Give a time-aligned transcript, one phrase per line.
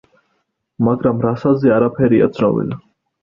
[0.87, 2.81] მაგრამ რასაზე არაფერია ცნობილი.